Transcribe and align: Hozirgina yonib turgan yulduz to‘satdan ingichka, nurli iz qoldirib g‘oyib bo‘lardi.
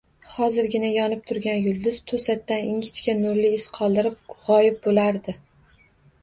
Hozirgina 0.35 0.87
yonib 0.93 1.19
turgan 1.31 1.59
yulduz 1.65 1.99
to‘satdan 2.11 2.65
ingichka, 2.71 3.15
nurli 3.21 3.53
iz 3.59 3.67
qoldirib 3.77 4.17
g‘oyib 4.35 4.81
bo‘lardi. 4.89 5.37